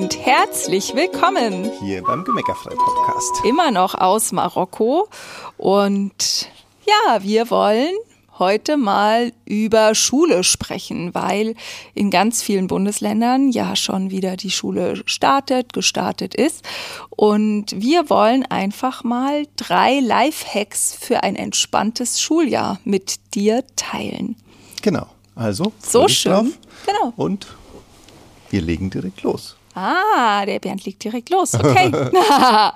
[0.00, 3.44] und herzlich willkommen hier beim Gemeckerfrei Podcast.
[3.44, 5.10] Immer noch aus Marokko
[5.58, 6.48] und
[6.86, 7.94] ja, wir wollen
[8.38, 11.54] heute mal über Schule sprechen, weil
[11.92, 16.64] in ganz vielen Bundesländern ja schon wieder die Schule startet, gestartet ist.
[17.10, 24.36] Und wir wollen einfach mal drei Lifehacks für ein entspanntes Schuljahr mit dir teilen.
[24.80, 25.08] Genau.
[25.34, 26.32] Also, so schön.
[26.32, 26.46] Drauf.
[26.86, 27.12] Genau.
[27.16, 27.48] Und
[28.48, 29.56] wir legen direkt los.
[29.74, 31.54] Ah, der Bernd legt direkt los.
[31.54, 31.92] Okay.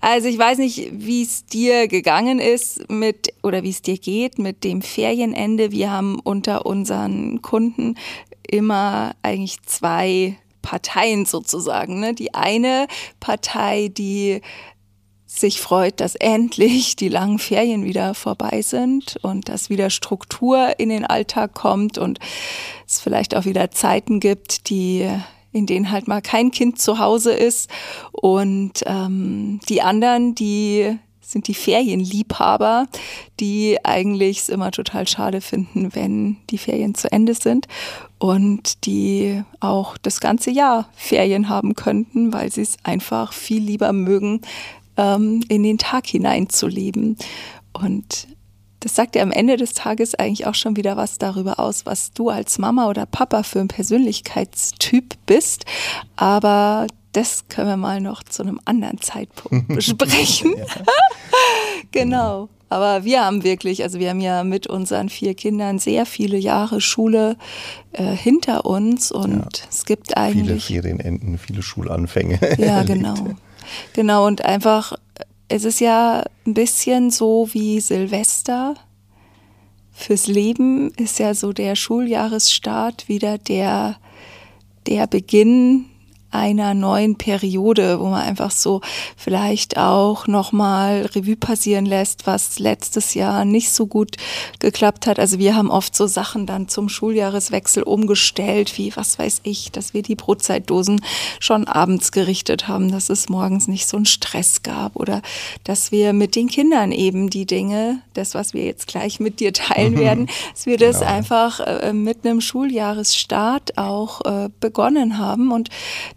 [0.00, 4.38] also ich weiß nicht, wie es dir gegangen ist mit oder wie es dir geht
[4.38, 5.70] mit dem Ferienende.
[5.72, 7.96] Wir haben unter unseren Kunden
[8.48, 12.00] immer eigentlich zwei Parteien sozusagen.
[12.00, 12.14] Ne?
[12.14, 12.86] Die eine
[13.20, 14.40] Partei, die
[15.38, 20.88] sich freut, dass endlich die langen Ferien wieder vorbei sind und dass wieder Struktur in
[20.88, 22.18] den Alltag kommt und
[22.86, 25.08] es vielleicht auch wieder Zeiten gibt, die
[25.52, 27.70] in denen halt mal kein Kind zu Hause ist.
[28.10, 32.86] Und ähm, die anderen, die sind die Ferienliebhaber,
[33.40, 37.66] die eigentlich es immer total schade finden, wenn die Ferien zu Ende sind
[38.18, 43.92] und die auch das ganze Jahr Ferien haben könnten, weil sie es einfach viel lieber
[43.92, 44.40] mögen,
[44.96, 47.16] ähm, in den Tag hineinzuleben.
[47.72, 48.28] Und
[48.80, 52.12] das sagt ja am Ende des Tages eigentlich auch schon wieder was darüber aus, was
[52.12, 55.64] du als Mama oder Papa für ein Persönlichkeitstyp bist.
[56.16, 60.54] Aber das können wir mal noch zu einem anderen Zeitpunkt besprechen.
[61.92, 62.48] genau.
[62.68, 66.80] Aber wir haben wirklich, also wir haben ja mit unseren vier Kindern sehr viele Jahre
[66.80, 67.36] Schule
[67.92, 69.64] äh, hinter uns und ja.
[69.70, 70.64] es gibt eigentlich.
[70.64, 72.40] Viele Ferienenden, viele Schulanfänge.
[72.58, 73.14] Ja, genau.
[73.92, 74.94] Genau, und einfach,
[75.48, 78.74] es ist ja ein bisschen so wie Silvester.
[79.92, 83.96] Fürs Leben ist ja so der Schuljahresstart wieder der,
[84.86, 85.86] der Beginn
[86.34, 88.80] einer neuen Periode, wo man einfach so
[89.16, 94.16] vielleicht auch nochmal Revue passieren lässt, was letztes Jahr nicht so gut
[94.58, 95.18] geklappt hat.
[95.18, 99.94] Also wir haben oft so Sachen dann zum Schuljahreswechsel umgestellt, wie was weiß ich, dass
[99.94, 101.00] wir die Brotzeitdosen
[101.38, 105.22] schon abends gerichtet haben, dass es morgens nicht so einen Stress gab oder
[105.62, 109.52] dass wir mit den Kindern eben die Dinge, das was wir jetzt gleich mit dir
[109.52, 111.12] teilen werden, dass wir das genau.
[111.12, 115.68] einfach äh, mit einem Schuljahresstart auch äh, begonnen haben und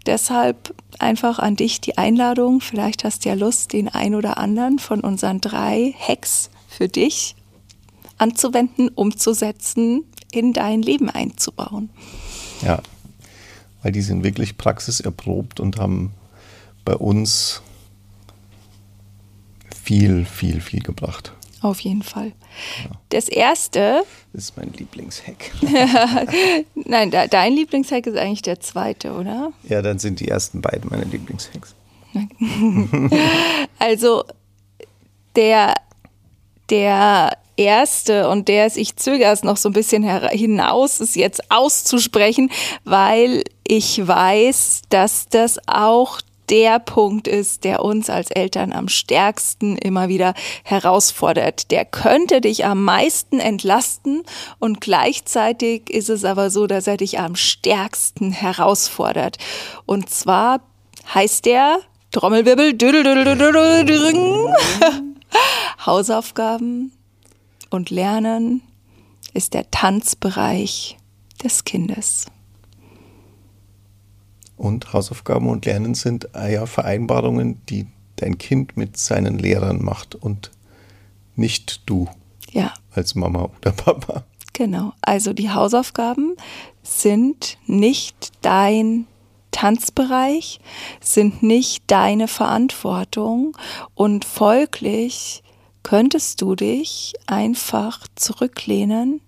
[0.08, 2.62] Deshalb einfach an dich die Einladung.
[2.62, 7.36] Vielleicht hast du ja Lust, den ein oder anderen von unseren drei Hacks für dich
[8.16, 11.90] anzuwenden, umzusetzen, in dein Leben einzubauen.
[12.62, 12.80] Ja,
[13.82, 16.14] weil die sind wirklich praxiserprobt und haben
[16.86, 17.60] bei uns
[19.84, 21.34] viel, viel, viel gebracht.
[21.60, 22.32] Auf jeden Fall.
[22.84, 22.90] Ja.
[23.08, 24.02] Das erste.
[24.32, 25.50] Das ist mein Lieblingshack.
[26.74, 29.52] Nein, de dein Lieblingshack ist eigentlich der zweite, oder?
[29.68, 31.74] Ja, dann sind die ersten beiden meine Lieblingshacks.
[33.78, 34.24] also
[35.36, 35.74] der,
[36.70, 41.50] der erste und der ist, ich zögere es noch so ein bisschen hinaus, ist jetzt
[41.50, 42.50] auszusprechen,
[42.84, 46.20] weil ich weiß, dass das auch
[46.50, 51.70] der Punkt ist, der uns als Eltern am stärksten immer wieder herausfordert.
[51.70, 54.22] Der könnte dich am meisten entlasten
[54.58, 59.38] und gleichzeitig ist es aber so, dass er dich am stärksten herausfordert.
[59.86, 60.60] Und zwar
[61.14, 61.78] heißt der
[62.10, 62.74] Trommelwirbel
[65.84, 66.92] Hausaufgaben
[67.70, 68.62] und Lernen
[69.34, 70.96] ist der Tanzbereich
[71.42, 72.26] des Kindes.
[74.58, 77.86] Und Hausaufgaben und Lernen sind äh, ja Vereinbarungen, die
[78.16, 80.50] dein Kind mit seinen Lehrern macht und
[81.36, 82.08] nicht du
[82.50, 82.74] ja.
[82.92, 84.24] als Mama oder Papa.
[84.52, 86.34] Genau, also die Hausaufgaben
[86.82, 89.06] sind nicht dein
[89.52, 90.58] Tanzbereich,
[91.00, 93.56] sind nicht deine Verantwortung
[93.94, 95.42] und folglich
[95.84, 99.20] könntest du dich einfach zurücklehnen,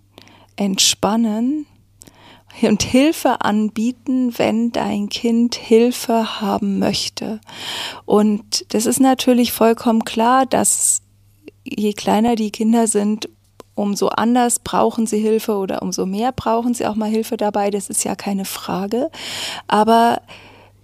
[0.56, 1.66] entspannen
[2.62, 7.40] und Hilfe anbieten, wenn dein Kind Hilfe haben möchte.
[8.04, 11.02] Und das ist natürlich vollkommen klar, dass
[11.64, 13.28] je kleiner die Kinder sind,
[13.74, 17.70] umso anders brauchen sie Hilfe oder umso mehr brauchen sie auch mal Hilfe dabei.
[17.70, 19.10] Das ist ja keine Frage.
[19.66, 20.20] Aber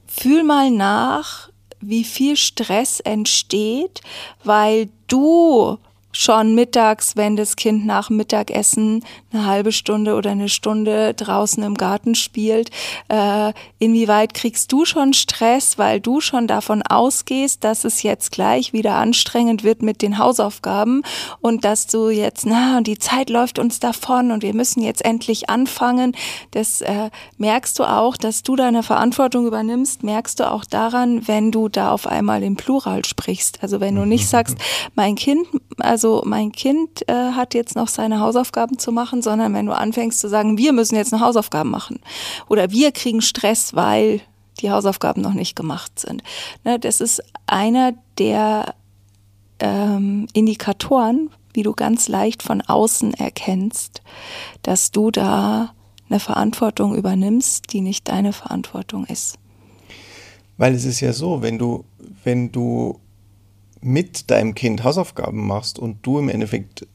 [0.06, 4.00] fühl mal nach, wie viel Stress entsteht,
[4.44, 5.78] weil du
[6.16, 11.74] schon mittags, wenn das Kind nach Mittagessen eine halbe Stunde oder eine Stunde draußen im
[11.74, 12.70] Garten spielt,
[13.08, 18.72] äh, inwieweit kriegst du schon Stress, weil du schon davon ausgehst, dass es jetzt gleich
[18.72, 21.02] wieder anstrengend wird mit den Hausaufgaben
[21.40, 25.04] und dass du jetzt, na, und die Zeit läuft uns davon und wir müssen jetzt
[25.04, 26.16] endlich anfangen.
[26.52, 31.50] Das äh, merkst du auch, dass du deine Verantwortung übernimmst, merkst du auch daran, wenn
[31.50, 33.58] du da auf einmal im Plural sprichst.
[33.62, 34.56] Also wenn du nicht sagst,
[34.94, 35.46] mein Kind,
[35.78, 39.76] also so, mein Kind äh, hat jetzt noch seine Hausaufgaben zu machen, sondern wenn du
[39.76, 41.98] anfängst zu sagen, wir müssen jetzt noch Hausaufgaben machen
[42.48, 44.20] oder wir kriegen Stress, weil
[44.60, 46.22] die Hausaufgaben noch nicht gemacht sind.
[46.62, 48.76] Ne, das ist einer der
[49.58, 54.00] ähm, Indikatoren, wie du ganz leicht von außen erkennst,
[54.62, 55.72] dass du da
[56.08, 59.40] eine Verantwortung übernimmst, die nicht deine Verantwortung ist.
[60.56, 61.84] Weil es ist ja so, wenn du,
[62.22, 63.00] wenn du
[63.80, 66.86] mit deinem Kind Hausaufgaben machst und du im Endeffekt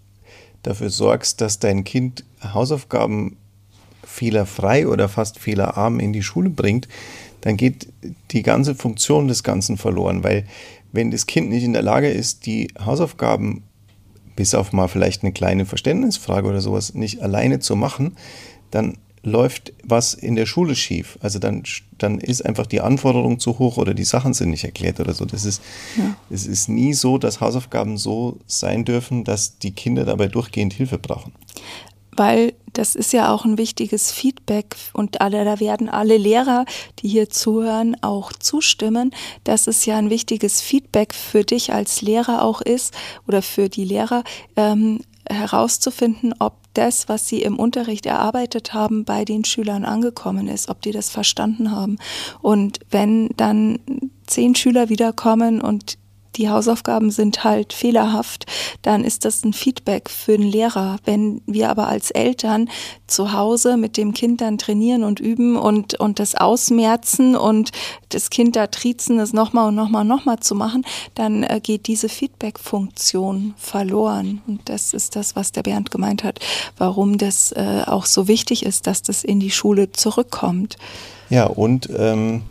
[0.64, 3.38] dafür sorgst, dass dein Kind Hausaufgaben
[4.04, 6.88] fehlerfrei oder fast fehlerarm in die Schule bringt,
[7.42, 7.88] dann geht
[8.32, 10.46] die ganze Funktion des Ganzen verloren, weil
[10.92, 13.64] wenn das Kind nicht in der Lage ist, die Hausaufgaben
[14.36, 18.18] bis auf mal vielleicht eine kleine Verständnisfrage oder sowas nicht alleine zu machen,
[18.70, 21.18] dann läuft was in der Schule schief.
[21.22, 21.64] Also dann,
[21.98, 25.26] dann ist einfach die Anforderung zu hoch oder die Sachen sind nicht erklärt oder so.
[25.26, 25.62] Das ist,
[25.98, 26.16] ja.
[26.30, 30.98] es ist nie so, dass Hausaufgaben so sein dürfen, dass die Kinder dabei durchgehend Hilfe
[30.98, 31.34] brauchen.
[32.14, 36.66] Weil das ist ja auch ein wichtiges Feedback und alle, da werden alle Lehrer,
[37.00, 39.12] die hier zuhören, auch zustimmen,
[39.44, 42.94] dass es ja ein wichtiges Feedback für dich als Lehrer auch ist
[43.28, 44.24] oder für die Lehrer,
[44.58, 50.70] ähm, herauszufinden, ob das, was sie im Unterricht erarbeitet haben, bei den Schülern angekommen ist,
[50.70, 51.98] ob die das verstanden haben.
[52.42, 53.80] Und wenn dann
[54.26, 55.98] zehn Schüler wiederkommen und
[56.38, 58.46] die Hausaufgaben sind halt fehlerhaft,
[58.82, 60.98] dann ist das ein Feedback für den Lehrer.
[61.04, 62.70] Wenn wir aber als Eltern
[63.08, 67.72] zu Hause mit dem Kind dann trainieren und üben und, und das ausmerzen und
[68.10, 70.86] das Kind da triezen, das nochmal und nochmal und nochmal zu machen,
[71.16, 74.42] dann äh, geht diese Feedback-Funktion verloren.
[74.48, 76.40] Und das ist das, was der Bernd gemeint hat,
[76.78, 80.78] warum das äh, auch so wichtig ist, dass das in die Schule zurückkommt.
[81.30, 82.44] Ja, und ähm,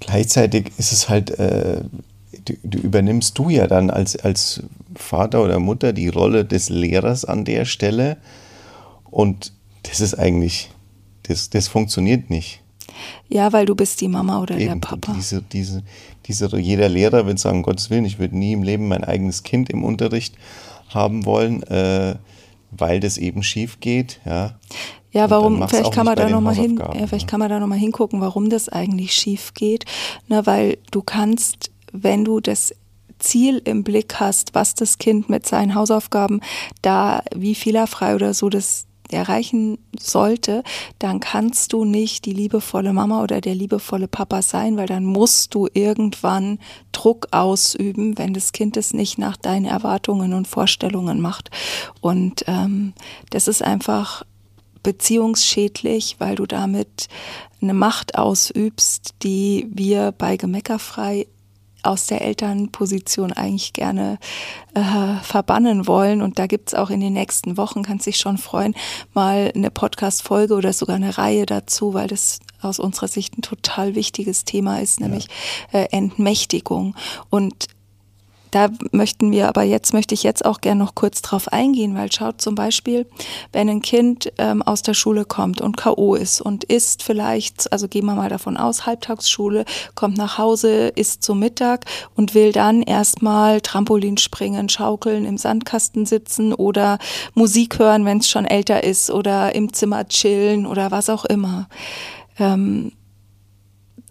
[0.00, 1.82] gleichzeitig ist es halt äh,
[2.62, 4.62] du, übernimmst du ja dann als, als
[4.94, 8.16] Vater oder Mutter die Rolle des Lehrers an der Stelle.
[9.10, 9.52] Und
[9.82, 10.70] das ist eigentlich,
[11.24, 12.62] das, das funktioniert nicht.
[13.28, 15.12] Ja, weil du bist die Mama oder Eben, der Papa.
[15.14, 15.82] Diese, diese,
[16.26, 19.70] diese, jeder Lehrer wird sagen, Gottes Willen, ich würde nie im Leben mein eigenes Kind
[19.70, 20.34] im Unterricht
[20.88, 22.16] haben wollen, äh,
[22.70, 24.20] weil das eben schief geht.
[24.24, 24.58] Ja,
[25.12, 27.78] ja warum, vielleicht kann man da nochmal hin, ja, vielleicht kann man da noch mal
[27.78, 29.84] hingucken, warum das eigentlich schief geht.
[30.28, 31.70] Na, weil du kannst
[32.02, 32.74] wenn du das
[33.18, 36.40] Ziel im Blick hast, was das Kind mit seinen Hausaufgaben
[36.82, 40.62] da, wie fehlerfrei oder so das erreichen sollte,
[40.98, 45.54] dann kannst du nicht die liebevolle Mama oder der liebevolle Papa sein, weil dann musst
[45.54, 46.58] du irgendwann
[46.92, 51.50] Druck ausüben, wenn das Kind es nicht nach deinen Erwartungen und Vorstellungen macht.
[52.00, 52.94] Und ähm,
[53.30, 54.24] das ist einfach
[54.82, 57.08] beziehungsschädlich, weil du damit
[57.60, 61.26] eine Macht ausübst, die wir bei Gemeckerfrei
[61.86, 64.18] aus der Elternposition eigentlich gerne
[64.74, 66.22] äh, verbannen wollen.
[66.22, 68.74] Und da gibt's auch in den nächsten Wochen, kannst dich schon freuen,
[69.14, 73.94] mal eine Podcast-Folge oder sogar eine Reihe dazu, weil das aus unserer Sicht ein total
[73.94, 75.28] wichtiges Thema ist, nämlich
[75.72, 75.80] ja.
[75.80, 76.94] äh, Entmächtigung.
[77.30, 77.68] Und
[78.56, 82.10] da möchten wir, aber jetzt möchte ich jetzt auch gerne noch kurz drauf eingehen, weil
[82.10, 83.06] schaut zum Beispiel,
[83.52, 86.14] wenn ein Kind ähm, aus der Schule kommt und K.O.
[86.14, 91.22] ist und isst vielleicht, also gehen wir mal davon aus, Halbtagsschule, kommt nach Hause, isst
[91.22, 91.84] zum Mittag
[92.14, 96.98] und will dann erstmal Trampolin springen, schaukeln, im Sandkasten sitzen oder
[97.34, 101.68] Musik hören, wenn es schon älter ist oder im Zimmer chillen oder was auch immer.
[102.38, 102.92] Ähm,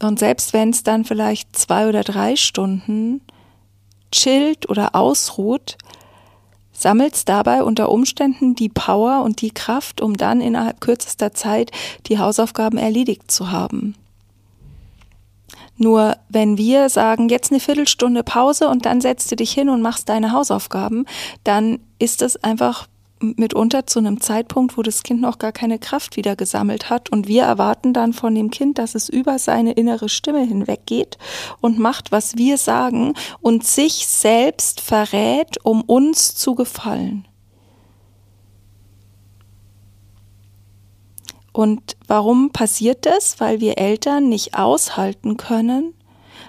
[0.04, 3.22] und selbst wenn es dann vielleicht zwei oder drei Stunden
[4.12, 5.78] chillt oder ausruht,
[6.72, 11.72] sammelst dabei unter Umständen die Power und die Kraft, um dann innerhalb kürzester Zeit
[12.08, 13.96] die Hausaufgaben erledigt zu haben.
[15.78, 19.82] Nur wenn wir sagen, jetzt eine Viertelstunde Pause und dann setzt du dich hin und
[19.82, 21.06] machst deine Hausaufgaben,
[21.44, 22.88] dann ist es einfach
[23.36, 27.10] mitunter zu einem Zeitpunkt, wo das Kind noch gar keine Kraft wieder gesammelt hat.
[27.10, 31.18] Und wir erwarten dann von dem Kind, dass es über seine innere Stimme hinweggeht
[31.62, 37.28] und macht, was wir sagen und sich selbst verrät, um uns zu gefallen.
[41.52, 43.40] Und warum passiert das?
[43.40, 45.94] Weil wir Eltern nicht aushalten können,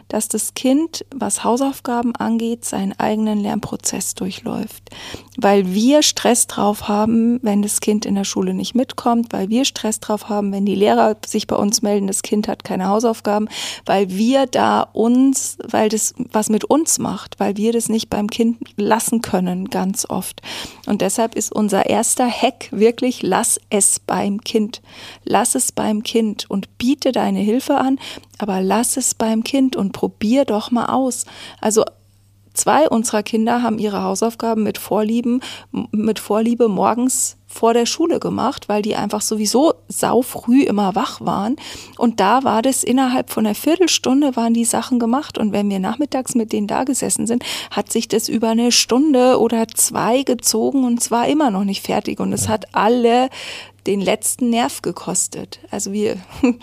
[0.08, 4.90] dass das Kind, was Hausaufgaben angeht, seinen eigenen Lernprozess durchläuft.
[5.36, 9.64] Weil wir Stress drauf haben, wenn das Kind in der Schule nicht mitkommt, weil wir
[9.64, 13.48] Stress drauf haben, wenn die Lehrer sich bei uns melden, das Kind hat keine Hausaufgaben,
[13.84, 18.28] weil wir da uns, weil das was mit uns macht, weil wir das nicht beim
[18.28, 20.40] Kind lassen können, ganz oft.
[20.86, 24.82] Und deshalb ist unser erster Hack wirklich, lass es beim Kind.
[25.24, 27.98] Lass es beim Kind und biete deine Hilfe an,
[28.38, 31.24] aber lass es beim Kind und probier doch mal aus.
[31.58, 31.82] Also
[32.52, 35.40] zwei unserer Kinder haben ihre Hausaufgaben mit Vorlieben,
[35.90, 41.22] mit Vorliebe morgens vor der Schule gemacht, weil die einfach sowieso sau früh immer wach
[41.22, 41.56] waren.
[41.96, 45.38] Und da war das innerhalb von einer Viertelstunde waren die Sachen gemacht.
[45.38, 49.40] Und wenn wir nachmittags mit denen da gesessen sind, hat sich das über eine Stunde
[49.40, 52.20] oder zwei gezogen und zwar immer noch nicht fertig.
[52.20, 53.30] Und es hat alle
[53.86, 55.60] den letzten Nerv gekostet.
[55.70, 56.16] Also wir,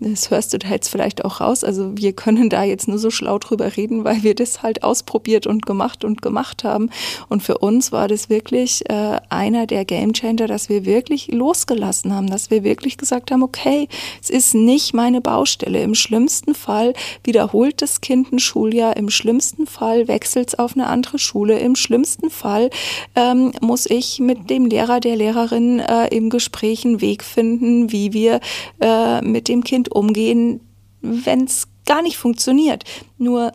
[0.00, 3.10] das hörst du da jetzt vielleicht auch raus, also wir können da jetzt nur so
[3.10, 6.90] schlau drüber reden, weil wir das halt ausprobiert und gemacht und gemacht haben.
[7.28, 12.28] Und für uns war das wirklich äh, einer der Gamechanger, dass wir wirklich losgelassen haben,
[12.28, 13.88] dass wir wirklich gesagt haben, okay,
[14.22, 15.82] es ist nicht meine Baustelle.
[15.82, 20.86] Im schlimmsten Fall wiederholt das Kind ein Schuljahr, im schlimmsten Fall wechselt es auf eine
[20.86, 22.70] andere Schule, im schlimmsten Fall
[23.16, 28.12] ähm, muss ich mit dem Lehrer, der Lehrerin äh, im Gespräch einen Weg finden, wie
[28.12, 28.40] wir
[28.80, 30.60] äh, mit dem Kind umgehen,
[31.00, 32.84] wenn es gar nicht funktioniert.
[33.16, 33.52] Nur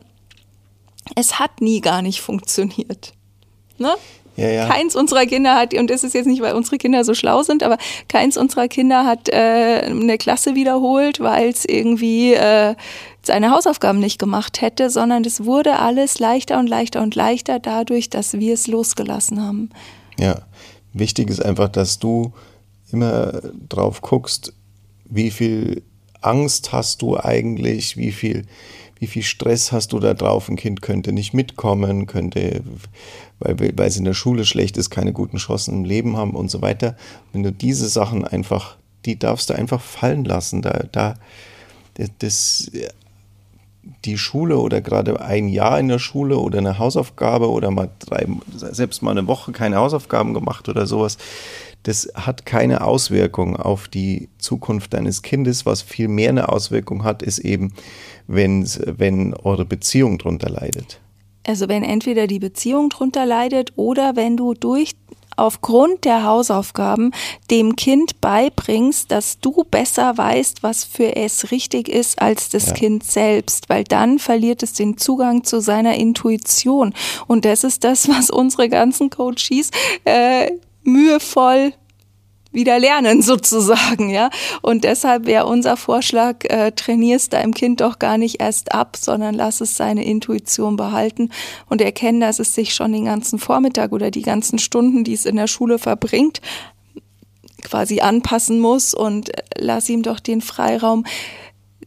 [1.15, 3.13] es hat nie gar nicht funktioniert.
[3.77, 3.95] Ne?
[4.35, 4.67] Ja, ja.
[4.67, 7.61] Keins unserer Kinder hat, und das ist jetzt nicht, weil unsere Kinder so schlau sind,
[7.61, 12.73] aber keins unserer Kinder hat äh, eine Klasse wiederholt, weil es irgendwie äh,
[13.21, 18.09] seine Hausaufgaben nicht gemacht hätte, sondern es wurde alles leichter und leichter und leichter dadurch,
[18.09, 19.69] dass wir es losgelassen haben.
[20.19, 20.41] Ja,
[20.93, 22.33] wichtig ist einfach, dass du
[22.91, 23.33] immer
[23.69, 24.53] drauf guckst,
[25.05, 25.83] wie viel
[26.25, 28.45] Angst hast du eigentlich, wie viel,
[28.99, 32.63] wie viel Stress hast du da drauf, ein Kind könnte nicht mitkommen, könnte,
[33.39, 36.49] weil, weil es in der Schule schlecht ist, keine guten Chancen im Leben haben und
[36.49, 36.95] so weiter.
[37.31, 40.61] Wenn du diese Sachen einfach, die darfst du einfach fallen lassen.
[40.61, 41.15] Da, da,
[42.19, 42.71] das,
[44.05, 48.25] die Schule oder gerade ein Jahr in der Schule oder eine Hausaufgabe oder mal drei,
[48.55, 51.17] selbst mal eine Woche keine Hausaufgaben gemacht oder sowas,
[51.83, 55.65] das hat keine Auswirkung auf die Zukunft deines Kindes.
[55.65, 57.73] Was viel mehr eine Auswirkung hat, ist eben,
[58.27, 60.99] wenn, wenn eure Beziehung drunter leidet.
[61.45, 64.91] Also wenn entweder die Beziehung drunter leidet oder wenn du durch
[65.35, 67.11] aufgrund der Hausaufgaben
[67.49, 72.73] dem Kind beibringst, dass du besser weißt, was für es richtig ist als das ja.
[72.73, 76.93] Kind selbst, weil dann verliert es den Zugang zu seiner Intuition.
[77.27, 79.71] Und das ist das, was unsere ganzen Coaches
[80.05, 80.51] äh,
[80.83, 81.73] mühevoll
[82.53, 84.29] wieder lernen sozusagen, ja.
[84.61, 89.33] Und deshalb wäre unser Vorschlag, äh, trainierst deinem Kind doch gar nicht erst ab, sondern
[89.33, 91.29] lass es seine Intuition behalten
[91.67, 95.25] und erkennen, dass es sich schon den ganzen Vormittag oder die ganzen Stunden, die es
[95.25, 96.41] in der Schule verbringt,
[97.61, 101.05] quasi anpassen muss und lass ihm doch den Freiraum,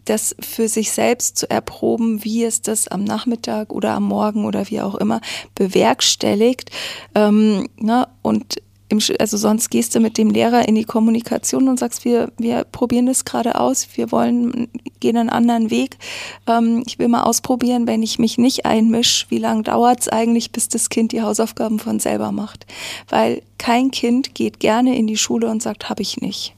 [0.04, 4.70] das für sich selbst zu erproben, wie es das am Nachmittag oder am Morgen oder
[4.70, 5.20] wie auch immer
[5.56, 6.70] bewerkstelligt.
[7.16, 8.06] Ähm, ne?
[8.22, 8.56] Und
[8.96, 12.64] im, also sonst gehst du mit dem Lehrer in die Kommunikation und sagst, wir, wir
[12.64, 14.68] probieren das gerade aus, wir wollen,
[15.00, 15.98] gehen einen anderen Weg.
[16.46, 20.52] Ähm, ich will mal ausprobieren, wenn ich mich nicht einmische, wie lange dauert es eigentlich,
[20.52, 22.66] bis das Kind die Hausaufgaben von selber macht.
[23.08, 26.54] Weil kein Kind geht gerne in die Schule und sagt, habe ich nicht.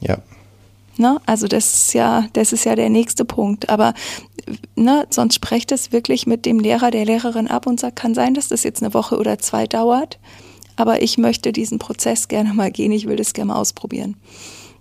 [0.00, 0.18] Ja.
[0.96, 1.20] Ne?
[1.26, 3.68] Also das ist ja, das ist ja der nächste Punkt.
[3.68, 3.94] Aber
[4.76, 8.34] ne, sonst sprecht es wirklich mit dem Lehrer, der Lehrerin ab und sagt, kann sein,
[8.34, 10.18] dass das jetzt eine Woche oder zwei dauert
[10.76, 14.16] aber ich möchte diesen Prozess gerne mal gehen, ich will das gerne mal ausprobieren.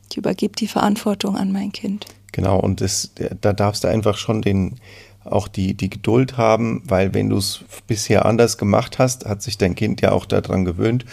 [0.09, 2.05] Ich übergebe die Verantwortung an mein Kind.
[2.31, 4.75] Genau, und das, da darfst du einfach schon den,
[5.23, 9.57] auch die, die Geduld haben, weil wenn du es bisher anders gemacht hast, hat sich
[9.57, 11.05] dein Kind ja auch daran gewöhnt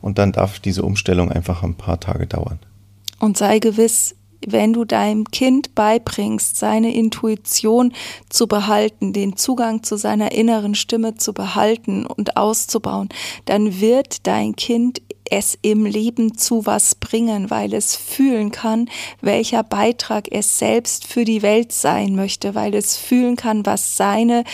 [0.00, 2.58] und dann darf diese Umstellung einfach ein paar Tage dauern.
[3.18, 4.14] Und sei gewiss,
[4.46, 7.92] wenn du deinem Kind beibringst, seine Intuition
[8.28, 13.08] zu behalten, den Zugang zu seiner inneren Stimme zu behalten und auszubauen,
[13.44, 18.88] dann wird dein Kind es im Leben zu was bringen, weil es fühlen kann,
[19.20, 24.44] welcher Beitrag es selbst für die Welt sein möchte, weil es fühlen kann, was seine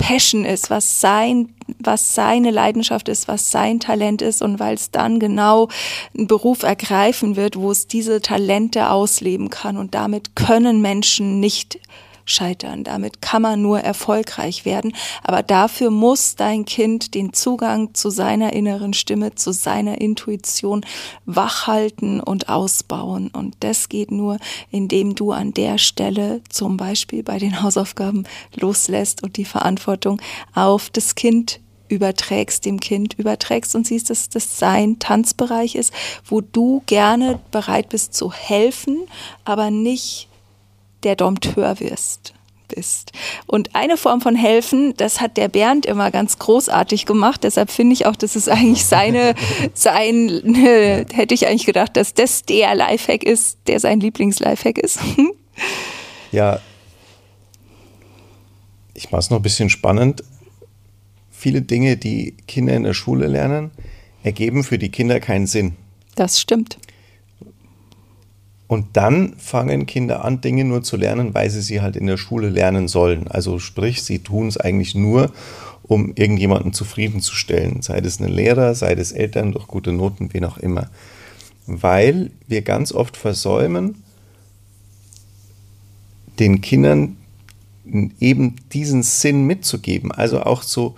[0.00, 4.90] Passion ist, was sein, was seine Leidenschaft ist, was sein Talent ist und weil es
[4.90, 5.68] dann genau
[6.16, 9.76] einen Beruf ergreifen wird, wo es diese Talente ausleben kann.
[9.76, 11.78] Und damit können Menschen nicht
[12.24, 12.84] scheitern.
[12.84, 14.92] Damit kann man nur erfolgreich werden.
[15.22, 20.84] Aber dafür muss dein Kind den Zugang zu seiner inneren Stimme, zu seiner Intuition
[21.26, 23.30] wachhalten und ausbauen.
[23.32, 24.38] Und das geht nur,
[24.70, 28.24] indem du an der Stelle zum Beispiel bei den Hausaufgaben
[28.54, 30.20] loslässt und die Verantwortung
[30.54, 31.60] auf das Kind
[31.90, 35.92] überträgst, dem Kind überträgst und siehst, dass das sein Tanzbereich ist,
[36.24, 38.98] wo du gerne bereit bist zu helfen,
[39.44, 40.29] aber nicht
[41.02, 42.34] der Dompteur wirst
[42.68, 43.10] bist.
[43.48, 47.42] Und eine Form von helfen, das hat der Bernd immer ganz großartig gemacht.
[47.42, 49.34] Deshalb finde ich auch, dass es eigentlich seine,
[49.74, 55.00] sein, äh, hätte ich eigentlich gedacht, dass das der Lifehack ist, der sein Lieblings-Lifehack ist.
[56.30, 56.60] ja,
[58.94, 60.22] ich mache es noch ein bisschen spannend
[61.40, 63.70] viele Dinge, die Kinder in der Schule lernen,
[64.22, 65.72] ergeben für die Kinder keinen Sinn.
[66.14, 66.78] Das stimmt.
[68.70, 72.16] Und dann fangen Kinder an, Dinge nur zu lernen, weil sie sie halt in der
[72.16, 73.26] Schule lernen sollen.
[73.26, 75.32] Also sprich, sie tun es eigentlich nur,
[75.82, 77.82] um irgendjemanden zufriedenzustellen.
[77.82, 80.88] Sei es ein Lehrer, sei es Eltern durch gute Noten, wen auch immer.
[81.66, 84.04] Weil wir ganz oft versäumen,
[86.38, 87.16] den Kindern
[88.20, 90.12] eben diesen Sinn mitzugeben.
[90.12, 90.94] Also auch so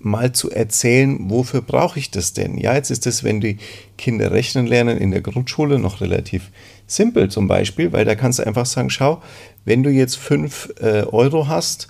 [0.00, 2.58] mal zu erzählen, wofür brauche ich das denn?
[2.58, 3.58] Ja, jetzt ist es, wenn die
[3.96, 6.50] Kinder rechnen lernen in der Grundschule, noch relativ
[6.86, 9.22] simpel zum Beispiel, weil da kannst du einfach sagen, schau,
[9.64, 11.88] wenn du jetzt 5 äh, Euro hast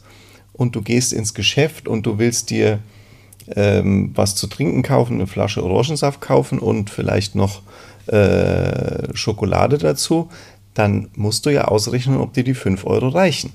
[0.53, 2.81] und du gehst ins Geschäft und du willst dir
[3.55, 7.63] ähm, was zu trinken kaufen, eine Flasche Orangensaft kaufen und vielleicht noch
[8.07, 10.29] äh, Schokolade dazu,
[10.75, 13.53] dann musst du ja ausrechnen, ob dir die 5 Euro reichen.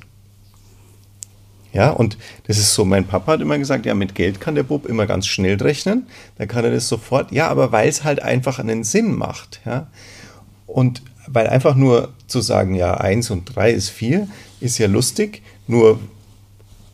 [1.74, 4.62] Ja, und das ist so, mein Papa hat immer gesagt, ja, mit Geld kann der
[4.62, 6.06] Bub immer ganz schnell rechnen,
[6.38, 9.88] dann kann er das sofort, ja, aber weil es halt einfach einen Sinn macht, ja.
[10.68, 14.28] Und weil einfach nur zu sagen, ja, eins und drei ist vier,
[14.60, 16.00] ist ja lustig, nur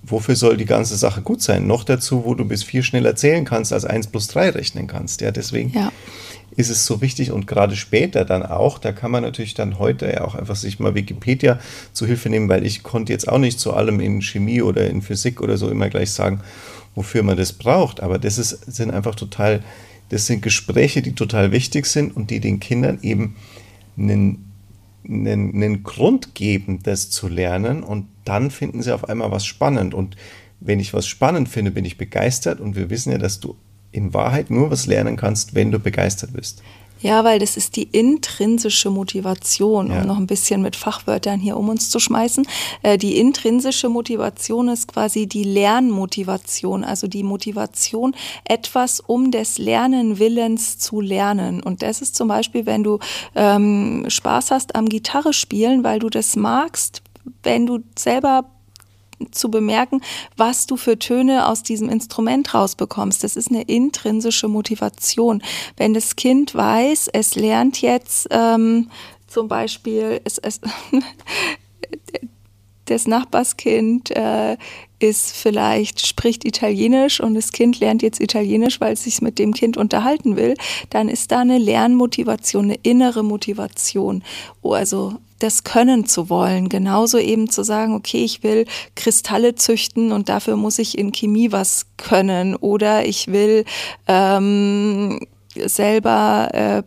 [0.04, 1.68] wofür soll die ganze Sache gut sein?
[1.68, 5.20] Noch dazu, wo du bis vier schneller zählen kannst, als eins plus drei rechnen kannst,
[5.20, 5.72] ja, deswegen.
[5.72, 5.92] Ja
[6.60, 10.12] ist es so wichtig und gerade später dann auch, da kann man natürlich dann heute
[10.12, 11.58] ja auch einfach sich mal Wikipedia
[11.94, 15.02] zu Hilfe nehmen, weil ich konnte jetzt auch nicht zu allem in Chemie oder in
[15.02, 16.42] Physik oder so immer gleich sagen,
[16.96, 18.04] wofür man das braucht.
[18.04, 19.64] Aber das ist, sind einfach total,
[20.10, 23.38] das sind Gespräche, die total wichtig sind und die den Kindern eben
[23.98, 24.52] einen,
[25.08, 27.84] einen, einen Grund geben, das zu lernen.
[27.84, 29.94] Und dann finden sie auf einmal was spannend.
[29.94, 30.18] Und
[30.60, 32.60] wenn ich was spannend finde, bin ich begeistert.
[32.60, 33.56] Und wir wissen ja, dass du
[33.92, 36.62] in Wahrheit nur was lernen kannst, wenn du begeistert bist.
[37.02, 40.02] Ja, weil das ist die intrinsische Motivation, ja.
[40.02, 42.46] um noch ein bisschen mit Fachwörtern hier um uns zu schmeißen.
[42.84, 50.78] Äh, die intrinsische Motivation ist quasi die Lernmotivation, also die Motivation, etwas um des Lernenwillens
[50.78, 51.64] zu lernen.
[51.64, 53.00] Und das ist zum Beispiel, wenn du
[53.34, 57.02] ähm, Spaß hast am Gitarre spielen, weil du das magst,
[57.44, 58.44] wenn du selber
[59.32, 60.02] zu bemerken,
[60.38, 63.24] was du für Töne aus diesem Instrument rausbekommst.
[63.24, 65.42] Das ist eine intrinsische Motivation.
[65.78, 68.90] Wenn das Kind weiß, es lernt jetzt ähm,
[69.28, 70.62] zum Beispiel, es, es
[72.86, 74.58] das Nachbarskind äh,
[75.00, 79.54] ist vielleicht, spricht Italienisch und das Kind lernt jetzt Italienisch, weil es sich mit dem
[79.54, 80.56] Kind unterhalten will,
[80.90, 84.24] dann ist da eine Lernmotivation, eine innere Motivation.
[84.62, 86.70] Oh, also das können zu wollen.
[86.70, 91.52] Genauso eben zu sagen, okay, ich will Kristalle züchten und dafür muss ich in Chemie
[91.52, 92.56] was können.
[92.56, 93.66] Oder ich will
[94.08, 95.20] ähm,
[95.56, 96.84] selber äh,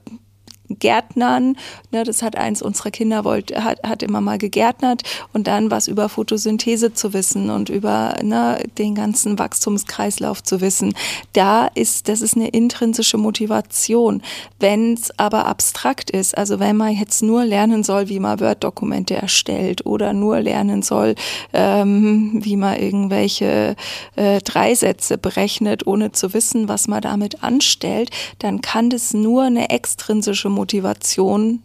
[0.79, 1.57] Gärtnern.
[1.91, 5.89] Ne, das hat eins unserer Kinder wollte, hat, hat immer mal gegärtnert und dann was
[5.89, 10.95] über Photosynthese zu wissen und über ne, den ganzen Wachstumskreislauf zu wissen.
[11.33, 14.23] Da ist, das ist eine intrinsische Motivation.
[14.59, 19.15] Wenn es aber abstrakt ist, also wenn man jetzt nur lernen soll, wie man Word-Dokumente
[19.15, 21.15] erstellt oder nur lernen soll,
[21.53, 23.77] ähm, wie man irgendwelche
[24.17, 29.71] äh, Dreisätze berechnet, ohne zu wissen, was man damit anstellt, dann kann das nur eine
[29.71, 31.61] extrinsische Motivation Motivation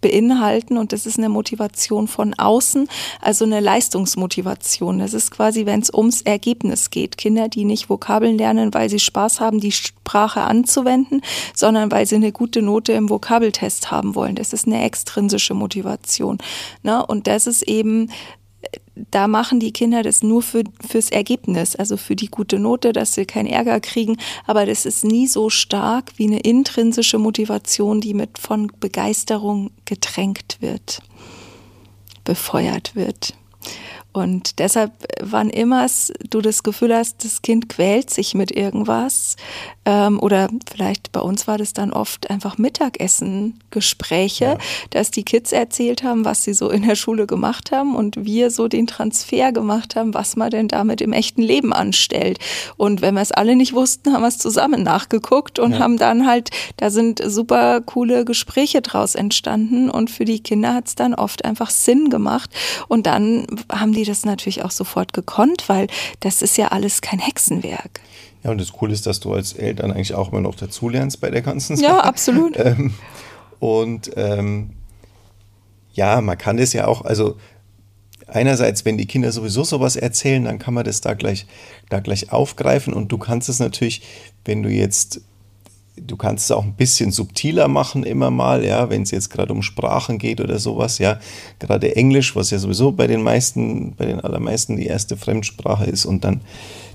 [0.00, 2.88] beinhalten und das ist eine Motivation von außen,
[3.20, 4.98] also eine Leistungsmotivation.
[4.98, 7.18] Das ist quasi, wenn es ums Ergebnis geht.
[7.18, 11.20] Kinder, die nicht Vokabeln lernen, weil sie Spaß haben, die Sprache anzuwenden,
[11.54, 14.36] sondern weil sie eine gute Note im Vokabeltest haben wollen.
[14.36, 16.38] Das ist eine extrinsische Motivation.
[16.82, 17.04] Ne?
[17.04, 18.10] Und das ist eben
[19.10, 23.14] da machen die Kinder das nur für, fürs Ergebnis, also für die gute Note, dass
[23.14, 24.16] sie keinen Ärger kriegen.
[24.46, 30.58] Aber das ist nie so stark wie eine intrinsische Motivation, die mit von Begeisterung getränkt
[30.60, 31.00] wird,
[32.24, 33.34] befeuert wird.
[34.12, 35.88] Und deshalb, wann immer
[36.30, 39.34] du das Gefühl hast, das Kind quält sich mit irgendwas,
[39.86, 44.58] ähm, oder vielleicht bei uns war das dann oft einfach Mittagessen-Gespräche, ja.
[44.90, 48.50] dass die Kids erzählt haben, was sie so in der Schule gemacht haben und wir
[48.50, 52.38] so den Transfer gemacht haben, was man denn damit im echten Leben anstellt.
[52.76, 55.78] Und wenn wir es alle nicht wussten, haben wir es zusammen nachgeguckt und ja.
[55.80, 60.88] haben dann halt, da sind super coole Gespräche draus entstanden und für die Kinder hat
[60.88, 62.50] es dann oft einfach Sinn gemacht.
[62.88, 65.88] Und dann haben die das natürlich auch sofort gekonnt, weil
[66.20, 68.00] das ist ja alles kein Hexenwerk.
[68.44, 71.30] Ja, und das Coole ist, dass du als Eltern eigentlich auch immer noch dazulernst bei
[71.30, 71.86] der ganzen Sache.
[71.86, 72.56] Ja, absolut.
[72.64, 72.94] Ähm,
[73.58, 74.70] und ähm,
[75.94, 77.38] ja, man kann das ja auch, also
[78.26, 81.46] einerseits, wenn die Kinder sowieso sowas erzählen, dann kann man das da gleich,
[81.88, 84.02] da gleich aufgreifen und du kannst es natürlich,
[84.44, 85.22] wenn du jetzt
[85.96, 89.52] du kannst es auch ein bisschen subtiler machen immer mal, ja, wenn es jetzt gerade
[89.52, 91.20] um Sprachen geht oder sowas, ja,
[91.60, 96.04] gerade Englisch, was ja sowieso bei den meisten, bei den allermeisten die erste Fremdsprache ist
[96.04, 96.40] und dann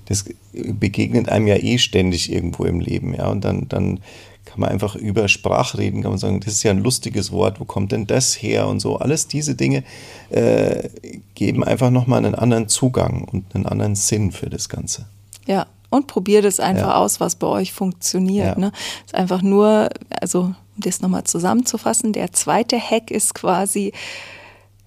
[0.10, 4.02] das begegnet einem ja eh ständig irgendwo im Leben, ja, und dann dann
[4.46, 7.60] kann man einfach über Sprache reden, kann man sagen, das ist ja ein lustiges Wort,
[7.60, 8.98] wo kommt denn das her und so.
[8.98, 9.84] Alles diese Dinge
[10.32, 10.90] äh,
[11.36, 15.06] geben einfach nochmal einen anderen Zugang und einen anderen Sinn für das Ganze.
[15.46, 16.96] Ja, und probiert es einfach ja.
[16.96, 18.58] aus, was bei euch funktioniert.
[18.58, 18.60] Ja.
[18.60, 18.72] Ne?
[19.06, 23.92] Ist einfach nur, also um das nochmal zusammenzufassen, der zweite Hack ist quasi,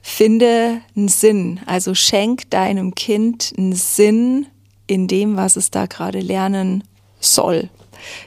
[0.01, 1.61] finde einen Sinn.
[1.67, 4.47] Also schenk deinem Kind einen Sinn
[4.93, 6.85] in dem, was es da gerade lernen
[7.19, 7.71] soll.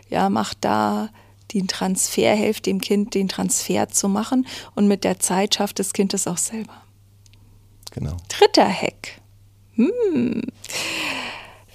[0.10, 1.10] Ja, mach da
[1.54, 5.94] den Transfer, helft dem Kind, den Transfer zu machen und mit der Zeit schafft das
[5.94, 6.74] Kind es auch selber.
[7.92, 8.18] Genau.
[8.30, 9.22] Dritter Hack.
[9.76, 10.42] Hm.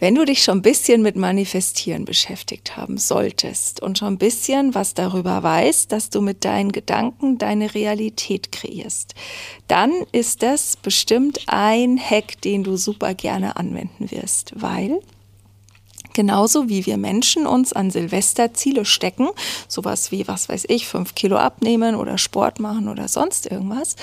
[0.01, 4.75] Wenn du dich schon ein bisschen mit Manifestieren beschäftigt haben solltest und schon ein bisschen
[4.75, 9.15] was darüber weißt, dass du mit deinen Gedanken deine Realität kreierst,
[9.69, 15.01] dann ist das bestimmt ein Hack, den du super gerne anwenden wirst, weil
[16.15, 19.29] Genauso wie wir Menschen uns an Silvester Ziele stecken,
[19.69, 23.97] sowas wie, was weiß ich, fünf Kilo abnehmen oder Sport machen oder sonst irgendwas,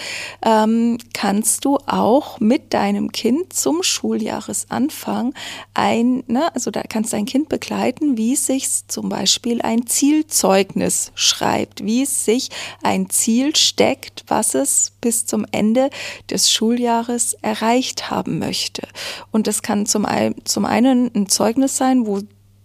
[0.44, 5.34] ähm, kannst du auch mit deinem Kind zum Schuljahresanfang
[5.74, 11.84] ein, ne, also da kannst dein Kind begleiten, wie sich zum Beispiel ein Zielzeugnis schreibt,
[11.84, 12.50] wie es sich
[12.84, 15.90] ein Ziel steckt, was es bis zum Ende
[16.30, 18.88] des Schuljahres erreicht haben möchte.
[19.32, 20.06] Und das kann zum,
[20.44, 22.20] zum einen ein Zeugnis sein, wo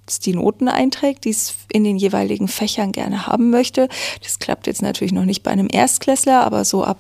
[0.07, 3.88] es die Noten einträgt, die es in den jeweiligen Fächern gerne haben möchte.
[4.23, 6.99] Das klappt jetzt natürlich noch nicht bei einem Erstklässler, aber so ab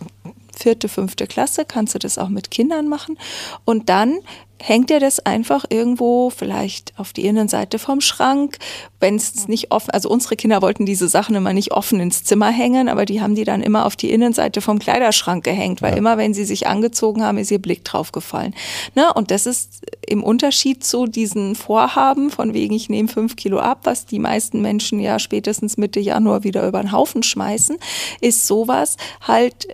[0.56, 3.18] vierte, fünfte Klasse kannst du das auch mit Kindern machen.
[3.64, 4.20] Und dann
[4.62, 8.58] hängt er das einfach irgendwo vielleicht auf die Innenseite vom Schrank,
[9.00, 12.50] wenn es nicht offen, also unsere Kinder wollten diese Sachen immer nicht offen ins Zimmer
[12.50, 15.98] hängen, aber die haben die dann immer auf die Innenseite vom Kleiderschrank gehängt, weil ja.
[15.98, 18.54] immer wenn sie sich angezogen haben, ist ihr Blick drauf gefallen.
[18.94, 19.12] Ne?
[19.12, 23.80] Und das ist im Unterschied zu diesen Vorhaben, von wegen ich nehme fünf Kilo ab,
[23.82, 27.78] was die meisten Menschen ja spätestens Mitte Januar wieder über den Haufen schmeißen,
[28.20, 28.96] ist sowas
[29.26, 29.66] halt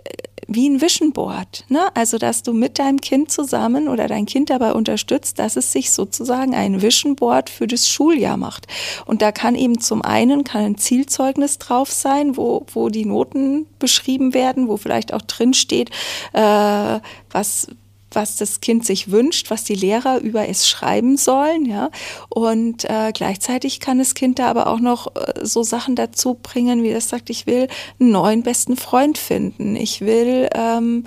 [0.49, 1.63] wie ein Vision Board.
[1.69, 1.79] Ne?
[1.93, 5.91] Also, dass du mit deinem Kind zusammen oder dein Kind dabei unterstützt, dass es sich
[5.91, 8.65] sozusagen ein Vision Board für das Schuljahr macht.
[9.05, 13.67] Und da kann eben zum einen kann ein Zielzeugnis drauf sein, wo, wo die Noten
[13.77, 15.91] beschrieben werden, wo vielleicht auch drin steht,
[16.33, 17.67] äh, was
[18.11, 21.89] was das Kind sich wünscht, was die Lehrer über es schreiben sollen, ja.
[22.29, 26.83] Und äh, gleichzeitig kann das Kind da aber auch noch äh, so Sachen dazu bringen,
[26.83, 27.67] wie es sagt, ich will
[27.99, 31.05] einen neuen besten Freund finden, ich will ähm,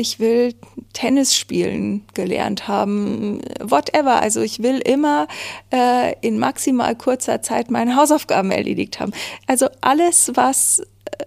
[0.00, 0.54] ich will
[0.92, 4.20] Tennis spielen gelernt haben, whatever.
[4.20, 5.28] Also ich will immer
[5.72, 9.12] äh, in maximal kurzer Zeit meine Hausaufgaben erledigt haben.
[9.46, 11.24] Also alles, was äh,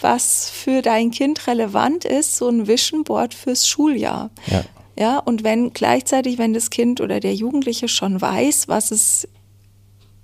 [0.00, 4.30] was für dein Kind relevant ist, so ein Vision Board fürs Schuljahr.
[4.46, 4.64] Ja.
[4.96, 9.28] Ja, und wenn gleichzeitig, wenn das Kind oder der Jugendliche schon weiß, was es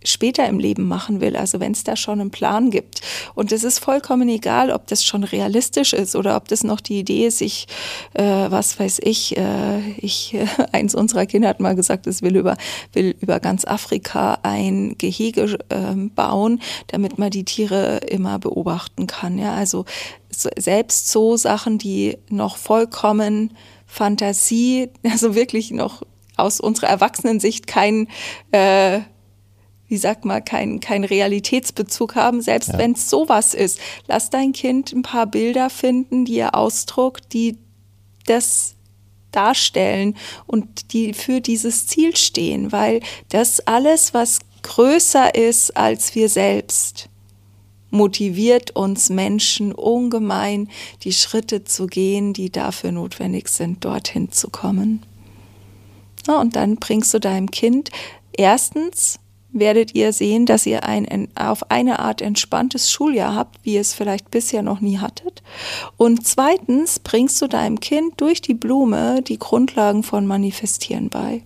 [0.04, 3.00] später im Leben machen will, also wenn es da schon einen Plan gibt.
[3.34, 7.00] Und es ist vollkommen egal, ob das schon realistisch ist oder ob das noch die
[7.00, 7.66] Idee ist, ich,
[8.14, 12.36] äh, was weiß ich, äh, ich, äh, eins unserer Kinder hat mal gesagt, es will
[12.36, 12.56] über,
[12.92, 19.38] will über ganz Afrika ein Gehege äh, bauen, damit man die Tiere immer beobachten kann.
[19.38, 19.84] Ja, also
[20.30, 23.54] selbst so Sachen, die noch vollkommen
[23.86, 26.02] Fantasie, also wirklich noch
[26.36, 28.08] aus unserer Erwachsenensicht kein
[28.52, 29.00] äh,
[29.90, 32.78] wie sagt man, keinen kein Realitätsbezug haben, selbst ja.
[32.78, 33.80] wenn es sowas ist.
[34.06, 37.58] Lass dein Kind ein paar Bilder finden, die er ausdruckt, die
[38.26, 38.76] das
[39.32, 46.28] darstellen und die für dieses Ziel stehen, weil das alles, was größer ist als wir
[46.28, 47.08] selbst,
[47.90, 50.68] motiviert uns Menschen ungemein,
[51.02, 55.04] die Schritte zu gehen, die dafür notwendig sind, dorthin zu kommen.
[56.28, 57.90] Ja, und dann bringst du deinem Kind
[58.32, 59.19] erstens
[59.52, 63.94] werdet ihr sehen, dass ihr ein auf eine Art entspanntes Schuljahr habt, wie ihr es
[63.94, 65.42] vielleicht bisher noch nie hattet.
[65.96, 71.42] Und zweitens bringst du deinem Kind durch die Blume die Grundlagen von Manifestieren bei.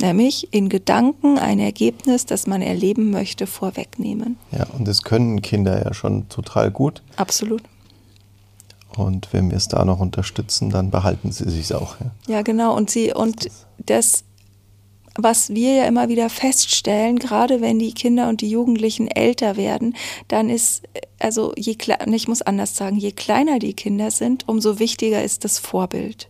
[0.00, 4.36] Nämlich in Gedanken ein Ergebnis, das man erleben möchte, vorwegnehmen.
[4.52, 7.02] Ja, und das können Kinder ja schon total gut.
[7.16, 7.62] Absolut.
[8.96, 11.96] Und wenn wir es da noch unterstützen, dann behalten sie sich auch.
[12.00, 12.76] Ja, ja genau.
[12.76, 14.24] Und sie und das
[15.20, 19.96] was wir ja immer wieder feststellen, gerade wenn die Kinder und die Jugendlichen älter werden,
[20.28, 20.84] dann ist,
[21.18, 21.76] also je
[22.06, 26.28] ich muss anders sagen, je kleiner die Kinder sind, umso wichtiger ist das Vorbild.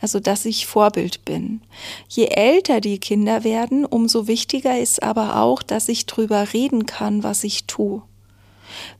[0.00, 1.60] Also, dass ich Vorbild bin.
[2.08, 7.24] Je älter die Kinder werden, umso wichtiger ist aber auch, dass ich drüber reden kann,
[7.24, 8.02] was ich tue.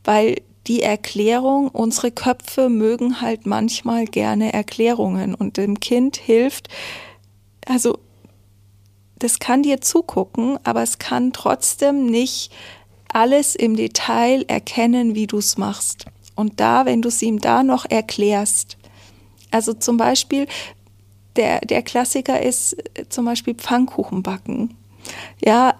[0.03, 6.67] Weil die Erklärung, unsere Köpfe mögen halt manchmal gerne Erklärungen und dem Kind hilft,
[7.65, 7.97] also
[9.19, 12.51] das kann dir zugucken, aber es kann trotzdem nicht
[13.11, 16.05] alles im Detail erkennen, wie du es machst.
[16.35, 18.77] Und da, wenn du es ihm da noch erklärst,
[19.51, 20.47] also zum Beispiel,
[21.35, 24.75] der, der Klassiker ist äh, zum Beispiel Pfannkuchen backen.
[25.43, 25.75] Ja,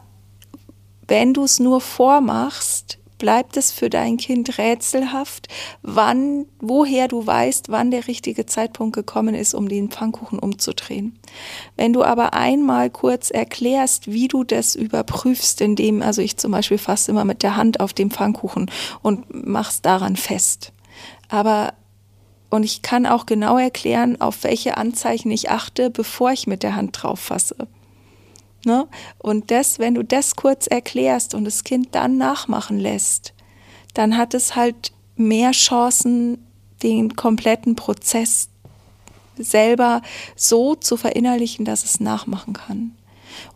[1.08, 5.48] wenn du es nur vormachst, bleibt es für dein Kind rätselhaft,
[5.84, 11.20] wann, woher du weißt, wann der richtige Zeitpunkt gekommen ist, um den Pfannkuchen umzudrehen.
[11.76, 16.80] Wenn du aber einmal kurz erklärst, wie du das überprüfst, indem, also ich zum Beispiel
[16.80, 18.72] fasse immer mit der Hand auf den Pfannkuchen
[19.04, 20.72] und mach's daran fest.
[21.28, 21.74] Aber
[22.50, 26.76] und ich kann auch genau erklären, auf welche Anzeichen ich achte, bevor ich mit der
[26.76, 27.68] Hand drauf fasse.
[28.66, 28.88] Ne?
[29.18, 33.34] Und das, wenn du das kurz erklärst und das Kind dann nachmachen lässt,
[33.94, 36.46] dann hat es halt mehr Chancen,
[36.84, 38.50] den kompletten Prozess
[39.38, 40.02] selber
[40.36, 42.96] so zu verinnerlichen, dass es nachmachen kann.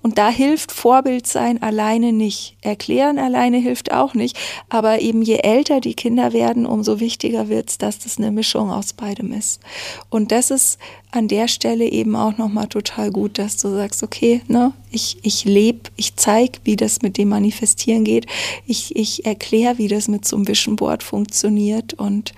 [0.01, 2.55] Und da hilft Vorbild sein alleine nicht.
[2.61, 4.37] Erklären alleine hilft auch nicht.
[4.69, 8.71] Aber eben je älter die Kinder werden, umso wichtiger wird es, dass das eine Mischung
[8.71, 9.61] aus beidem ist.
[10.09, 10.79] Und das ist
[11.11, 15.45] an der Stelle eben auch nochmal total gut, dass du sagst, okay, ne, ich, ich
[15.45, 18.25] lebe, ich zeige, wie das mit dem Manifestieren geht.
[18.65, 21.93] Ich, ich erkläre, wie das mit so einem Vision Board funktioniert.
[21.93, 22.33] Und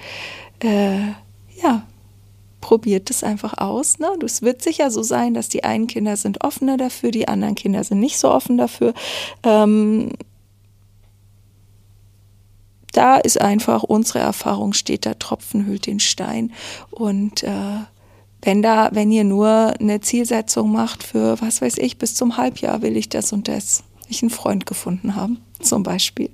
[0.59, 1.07] äh,
[1.63, 1.85] ja,
[2.65, 3.99] probiert es einfach aus.
[3.99, 4.07] Ne?
[4.25, 7.83] Es wird sicher so sein, dass die einen Kinder sind offener dafür, die anderen Kinder
[7.83, 8.95] sind nicht so offen dafür.
[9.43, 10.13] Ähm,
[12.91, 16.53] da ist einfach unsere Erfahrung, steht der Tropfen hüllt den Stein.
[16.89, 17.81] Und äh,
[18.41, 22.81] wenn da, wenn ihr nur eine Zielsetzung macht für, was weiß ich, bis zum Halbjahr
[22.81, 26.29] will ich das und das, ich einen Freund gefunden haben, zum Beispiel.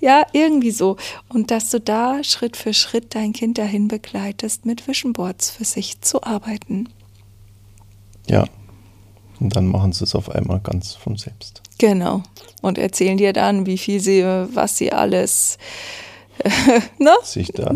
[0.00, 0.96] Ja, irgendwie so.
[1.28, 5.64] Und dass du da Schritt für Schritt dein Kind dahin begleitest, mit Vision Boards für
[5.64, 6.88] sich zu arbeiten.
[8.28, 8.44] Ja.
[9.38, 11.62] Und dann machen sie es auf einmal ganz von selbst.
[11.78, 12.22] Genau.
[12.62, 15.58] Und erzählen dir dann, wie viel sie, was sie alles
[16.98, 17.12] ne?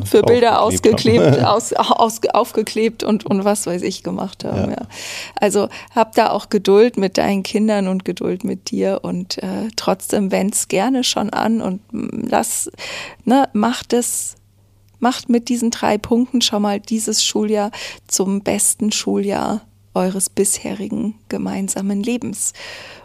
[0.05, 4.70] für Bilder ausgeklebt, aus, aus, aufgeklebt und, und was weiß ich gemacht haben.
[4.70, 4.77] Ja.
[4.81, 4.87] ja.
[5.37, 10.31] Also hab da auch Geduld mit deinen Kindern und Geduld mit dir und äh, trotzdem
[10.31, 12.70] wend's gerne schon an und lass,
[13.25, 14.37] ne, mach das,
[14.99, 17.70] macht mit diesen drei Punkten schon mal dieses Schuljahr
[18.07, 19.62] zum besten Schuljahr
[19.94, 22.53] eures bisherigen gemeinsamen Lebens.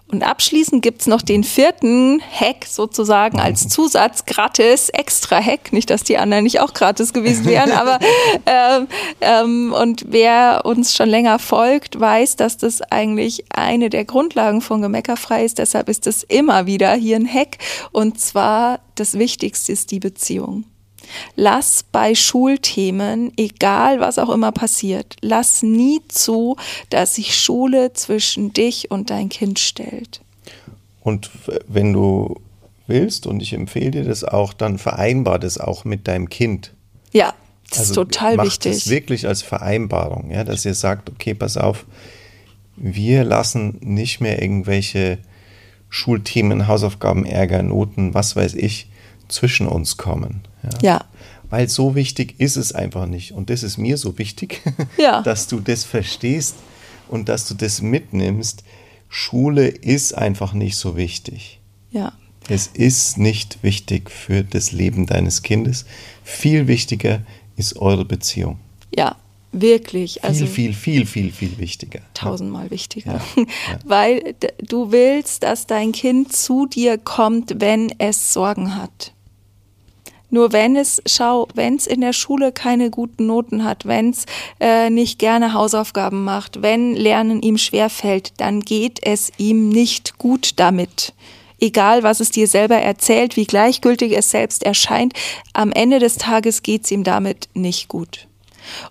[0.08, 5.74] Und abschließend gibt's noch den vierten Hack sozusagen als Zusatz, gratis, extra Hack.
[5.74, 8.00] Nicht, dass die anderen nicht auch gratis gewesen wären, aber
[8.46, 8.88] ähm,
[9.20, 14.82] ähm, und wer uns schon länger folgt, weiß, dass das eigentlich eine der Grundlagen von
[14.82, 15.58] Gemeckerfrei ist.
[15.58, 17.58] Deshalb ist es immer wieder hier ein Hack.
[17.92, 20.66] Und zwar das Wichtigste ist die Beziehung.
[21.36, 26.56] Lass bei Schulthemen, egal was auch immer passiert, lass nie zu,
[26.90, 30.22] dass sich Schule zwischen dich und dein Kind stellt.
[31.02, 31.30] Und
[31.68, 32.40] wenn du
[32.88, 36.74] willst, und ich empfehle dir das auch, dann vereinbar das auch mit deinem Kind.
[37.12, 37.34] Ja,
[37.70, 38.74] das also ist total macht wichtig.
[38.74, 41.86] Das wirklich als Vereinbarung, ja, dass ihr sagt, okay, pass auf,
[42.76, 45.18] wir lassen nicht mehr irgendwelche
[45.90, 48.90] Schulthemen, Hausaufgaben, Ärger, Noten, was weiß ich,
[49.28, 50.42] zwischen uns kommen.
[50.64, 50.70] Ja.
[50.82, 51.06] ja.
[51.50, 53.32] Weil so wichtig ist es einfach nicht.
[53.32, 54.62] Und das ist mir so wichtig,
[54.98, 55.22] ja.
[55.22, 56.56] dass du das verstehst
[57.08, 58.64] und dass du das mitnimmst.
[59.10, 61.60] Schule ist einfach nicht so wichtig.
[61.92, 62.14] Ja.
[62.48, 65.86] Es ist nicht wichtig für das Leben deines Kindes.
[66.24, 67.22] Viel wichtiger
[67.56, 68.60] ist eure Beziehung.
[68.96, 69.16] Ja,
[69.52, 70.24] wirklich.
[70.24, 72.02] Also viel, viel, viel, viel, viel wichtiger.
[72.14, 73.22] Tausendmal wichtiger.
[73.36, 73.80] Ja, ja.
[73.86, 79.14] Weil du willst, dass dein Kind zu dir kommt, wenn es Sorgen hat.
[80.36, 84.26] Nur wenn es, schau, wenn es in der Schule keine guten Noten hat, wenn es
[84.60, 90.60] äh, nicht gerne Hausaufgaben macht, wenn Lernen ihm schwerfällt, dann geht es ihm nicht gut
[90.60, 91.14] damit.
[91.62, 95.14] egal was es dir selber erzählt, wie gleichgültig es selbst erscheint,
[95.54, 98.28] am Ende des Tages geht es ihm damit nicht gut.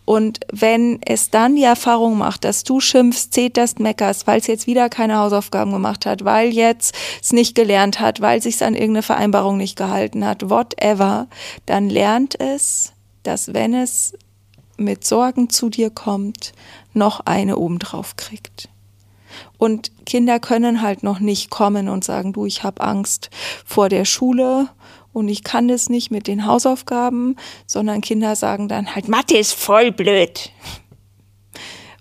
[0.05, 4.67] Und wenn es dann die Erfahrung macht, dass du schimpfst, zeterst, meckerst, weil es jetzt
[4.67, 9.03] wieder keine Hausaufgaben gemacht hat, weil jetzt es nicht gelernt hat, weil sich an irgendeine
[9.03, 11.29] Vereinbarung nicht gehalten hat, whatever,
[11.67, 14.15] dann lernt es, dass wenn es
[14.77, 16.53] mit Sorgen zu dir kommt,
[16.93, 18.69] noch eine obendrauf kriegt.
[19.59, 23.31] Und Kinder können halt noch nicht kommen und sagen, du, ich habe Angst
[23.65, 24.69] vor der Schule
[25.15, 29.55] und ich kann das nicht mit den Hausaufgaben, sondern Kinder sagen dann halt, Mathe ist
[29.55, 30.51] voll blöd.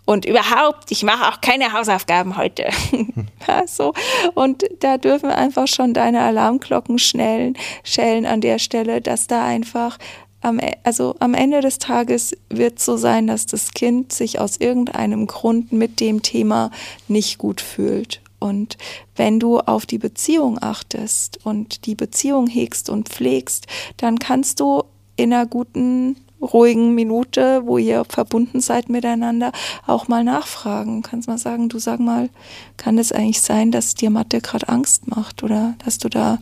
[0.06, 2.68] Und überhaupt, ich mache auch keine Hausaufgaben heute.
[3.48, 3.94] ja, so.
[4.34, 9.98] Und da dürfen einfach schon deine Alarmglocken schnellen, schellen an der Stelle, dass da einfach
[10.42, 14.58] am, e, also am Ende des Tages wird so sein, dass das Kind sich aus
[14.58, 16.72] irgendeinem Grund mit dem Thema
[17.08, 18.23] nicht gut fühlt.
[18.44, 18.78] Und
[19.16, 24.84] wenn du auf die Beziehung achtest und die Beziehung hegst und pflegst, dann kannst du
[25.16, 29.54] in einer guten, ruhigen Minute, wo ihr verbunden seid miteinander,
[29.88, 31.02] auch mal nachfragen.
[31.04, 32.30] Kannst mal sagen, du sag mal,
[32.76, 36.40] kann es eigentlich sein, dass dir Mathe gerade Angst macht oder dass du da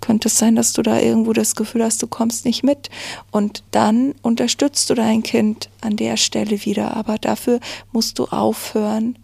[0.00, 2.90] könnte es sein, dass du da irgendwo das Gefühl hast, du kommst nicht mit.
[3.30, 6.96] Und dann unterstützt du dein Kind an der Stelle wieder.
[6.96, 7.60] Aber dafür
[7.92, 9.16] musst du aufhören,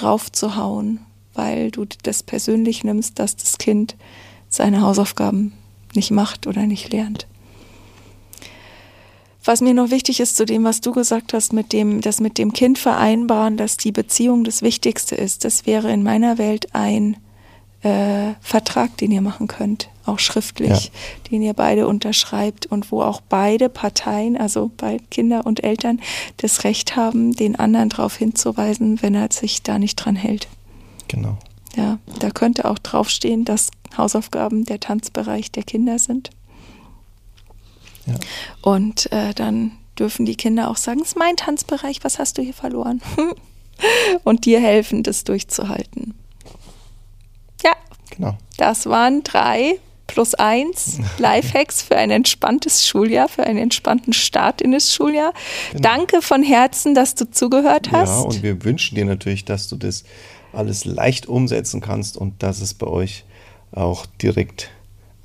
[0.00, 1.00] drauf zu hauen,
[1.34, 3.96] weil du das persönlich nimmst, dass das Kind
[4.48, 5.52] seine Hausaufgaben
[5.94, 7.26] nicht macht oder nicht lernt.
[9.44, 12.36] Was mir noch wichtig ist zu dem, was du gesagt hast, mit dem, das mit
[12.36, 17.16] dem Kind vereinbaren, dass die Beziehung das Wichtigste ist, das wäre in meiner Welt ein
[17.82, 20.90] äh, Vertrag, den ihr machen könnt, auch schriftlich, ja.
[21.30, 26.00] den ihr beide unterschreibt und wo auch beide Parteien, also bei Kinder und Eltern,
[26.38, 30.48] das Recht haben, den anderen darauf hinzuweisen, wenn er sich da nicht dran hält.
[31.06, 31.38] Genau.
[31.76, 36.30] Ja, da könnte auch draufstehen, dass Hausaufgaben der Tanzbereich der Kinder sind.
[38.06, 38.14] Ja.
[38.62, 42.42] Und äh, dann dürfen die Kinder auch sagen, es ist mein Tanzbereich, was hast du
[42.42, 43.00] hier verloren?
[44.24, 46.14] und dir helfen, das durchzuhalten.
[48.18, 48.36] Genau.
[48.56, 54.72] Das waren drei plus eins Lifehacks für ein entspanntes Schuljahr, für einen entspannten Start in
[54.72, 55.32] das Schuljahr.
[55.70, 55.82] Genau.
[55.82, 58.08] Danke von Herzen, dass du zugehört hast.
[58.10, 60.04] Ja, und wir wünschen dir natürlich, dass du das
[60.52, 63.24] alles leicht umsetzen kannst und dass es bei euch
[63.72, 64.70] auch direkt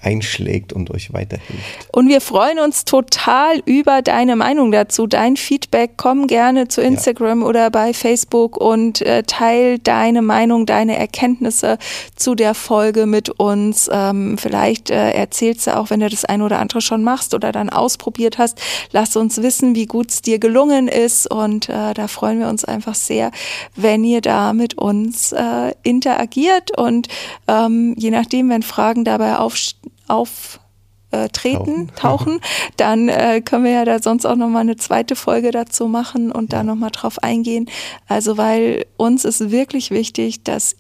[0.04, 1.88] einschlägt und euch weiterhilft.
[1.92, 5.92] Und wir freuen uns total über deine Meinung dazu, dein Feedback.
[5.98, 7.48] Komm gerne zu Instagram ja.
[7.48, 11.78] oder bei Facebook und äh, teil deine Meinung, deine Erkenntnisse
[12.16, 13.90] zu der Folge mit uns.
[13.92, 17.52] Ähm, vielleicht äh, erzählst du auch, wenn du das eine oder andere schon machst oder
[17.52, 18.60] dann ausprobiert hast.
[18.92, 21.30] Lass uns wissen, wie gut es dir gelungen ist.
[21.30, 23.32] Und äh, da freuen wir uns einfach sehr,
[23.76, 26.78] wenn ihr da mit uns äh, interagiert.
[26.78, 27.08] Und
[27.48, 32.40] ähm, je nachdem, wenn Fragen dabei aufstehen, auftreten, tauchen, tauchen
[32.78, 36.52] dann äh, können wir ja da sonst auch nochmal eine zweite Folge dazu machen und
[36.52, 36.60] ja.
[36.60, 37.70] da nochmal drauf eingehen.
[38.08, 40.76] Also weil uns ist wirklich wichtig, dass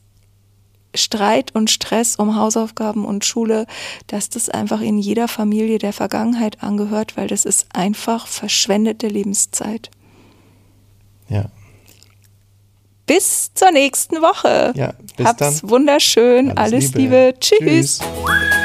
[0.95, 3.65] Streit und Stress um Hausaufgaben und Schule,
[4.07, 9.89] dass das einfach in jeder Familie der Vergangenheit angehört, weil das ist einfach verschwendete Lebenszeit.
[11.29, 11.45] Ja.
[13.05, 14.71] Bis zur nächsten Woche.
[14.75, 15.69] Ja, bis Hab's dann.
[15.69, 16.51] wunderschön.
[16.57, 17.25] Alles, Alles Liebe.
[17.25, 17.39] Liebe.
[17.39, 17.99] Tschüss.
[17.99, 18.62] Tschüss.